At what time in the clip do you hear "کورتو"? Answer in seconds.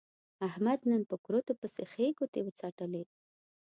1.25-1.53